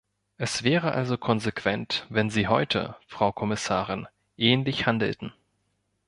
[0.39, 5.31] Es wäre also konsequent, wenn Sie heute, Frau Kommissarin, ähnlich handelten.